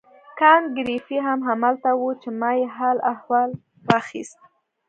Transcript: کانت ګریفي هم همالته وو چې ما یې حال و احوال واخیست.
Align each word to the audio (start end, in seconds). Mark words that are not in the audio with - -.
کانت 0.39 0.65
ګریفي 0.77 1.17
هم 1.27 1.39
همالته 1.47 1.89
وو 1.99 2.09
چې 2.21 2.29
ما 2.39 2.51
یې 2.59 2.65
حال 2.75 2.97
و 3.01 3.05
احوال 3.13 3.49
واخیست. 3.87 4.39